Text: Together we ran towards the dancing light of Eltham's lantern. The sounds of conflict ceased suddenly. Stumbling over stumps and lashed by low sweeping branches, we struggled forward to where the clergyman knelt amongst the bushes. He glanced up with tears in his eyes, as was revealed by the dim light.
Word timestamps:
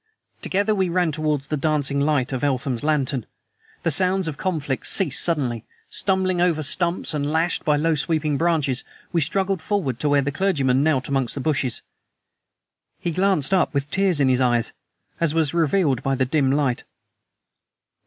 Together 0.41 0.73
we 0.73 0.89
ran 0.89 1.11
towards 1.11 1.49
the 1.49 1.55
dancing 1.55 1.99
light 2.01 2.33
of 2.33 2.43
Eltham's 2.43 2.83
lantern. 2.83 3.23
The 3.83 3.91
sounds 3.91 4.27
of 4.27 4.35
conflict 4.35 4.87
ceased 4.87 5.23
suddenly. 5.23 5.63
Stumbling 5.91 6.41
over 6.41 6.63
stumps 6.63 7.13
and 7.13 7.29
lashed 7.31 7.63
by 7.63 7.77
low 7.77 7.93
sweeping 7.93 8.35
branches, 8.35 8.83
we 9.13 9.21
struggled 9.21 9.61
forward 9.61 9.99
to 9.99 10.09
where 10.09 10.23
the 10.23 10.31
clergyman 10.31 10.81
knelt 10.81 11.07
amongst 11.07 11.35
the 11.35 11.39
bushes. 11.39 11.83
He 12.99 13.11
glanced 13.11 13.53
up 13.53 13.75
with 13.75 13.91
tears 13.91 14.19
in 14.19 14.27
his 14.27 14.41
eyes, 14.41 14.73
as 15.19 15.35
was 15.35 15.53
revealed 15.53 16.01
by 16.01 16.15
the 16.15 16.25
dim 16.25 16.51
light. 16.51 16.83